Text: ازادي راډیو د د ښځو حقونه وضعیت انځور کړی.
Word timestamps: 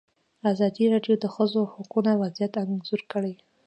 ازادي 0.51 0.83
راډیو 0.93 1.15
د 1.19 1.21
د 1.23 1.25
ښځو 1.35 1.61
حقونه 1.73 2.11
وضعیت 2.21 2.53
انځور 2.63 3.01
کړی. 3.11 3.33